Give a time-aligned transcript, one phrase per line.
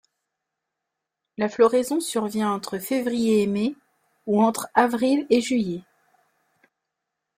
[1.37, 3.75] La floraison survient entre février et mai,
[4.25, 5.83] ou entre avril et juillet.